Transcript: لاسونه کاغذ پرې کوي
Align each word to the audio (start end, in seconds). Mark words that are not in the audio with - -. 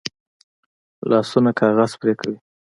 لاسونه 1.09 1.51
کاغذ 1.59 1.91
پرې 2.01 2.13
کوي 2.19 2.37